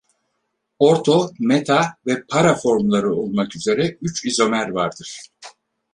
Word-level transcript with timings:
“Orto-”, 0.85 1.33
“meta-” 1.41 1.97
ve 2.07 2.23
“para-” 2.29 2.55
formları 2.55 3.15
olmak 3.15 3.55
üzere 3.55 3.97
üç 4.01 4.25
izomer 4.25 4.67
vardır. 4.69 5.19